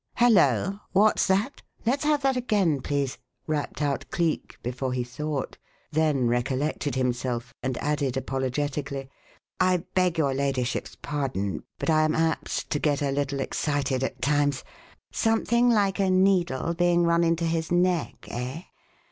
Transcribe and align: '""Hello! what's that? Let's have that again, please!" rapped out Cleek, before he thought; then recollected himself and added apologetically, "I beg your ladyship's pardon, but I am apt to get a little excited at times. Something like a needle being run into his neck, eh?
'""Hello! 0.15 0.79
what's 0.93 1.27
that? 1.27 1.61
Let's 1.85 2.05
have 2.05 2.23
that 2.23 2.35
again, 2.35 2.81
please!" 2.81 3.19
rapped 3.45 3.83
out 3.83 4.03
Cleek, 4.09 4.57
before 4.63 4.93
he 4.93 5.03
thought; 5.03 5.59
then 5.91 6.27
recollected 6.27 6.95
himself 6.95 7.53
and 7.61 7.77
added 7.77 8.17
apologetically, 8.17 9.11
"I 9.59 9.83
beg 9.93 10.17
your 10.17 10.33
ladyship's 10.33 10.97
pardon, 11.03 11.65
but 11.77 11.91
I 11.91 12.01
am 12.01 12.15
apt 12.15 12.71
to 12.71 12.79
get 12.79 13.03
a 13.03 13.11
little 13.11 13.41
excited 13.41 14.03
at 14.03 14.23
times. 14.23 14.63
Something 15.11 15.69
like 15.69 15.99
a 15.99 16.09
needle 16.09 16.73
being 16.73 17.03
run 17.03 17.23
into 17.23 17.45
his 17.45 17.71
neck, 17.71 18.25
eh? 18.31 18.63